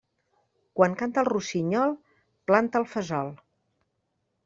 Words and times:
Quan 0.79 0.95
canta 1.01 1.21
el 1.25 1.29
rossinyol, 1.29 1.95
planta 2.53 2.85
el 2.85 2.91
fesol. 2.97 3.35